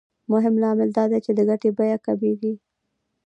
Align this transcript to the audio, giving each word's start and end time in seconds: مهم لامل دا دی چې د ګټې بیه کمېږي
مهم 0.31 0.55
لامل 0.61 0.89
دا 0.97 1.03
دی 1.11 1.19
چې 1.25 1.31
د 1.37 1.39
ګټې 1.49 1.69
بیه 1.77 1.97
کمېږي 2.05 2.53